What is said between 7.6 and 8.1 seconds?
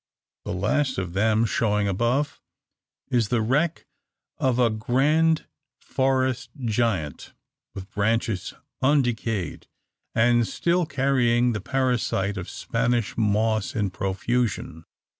with